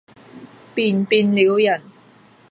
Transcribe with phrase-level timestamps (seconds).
[0.73, 1.79] 便變了人，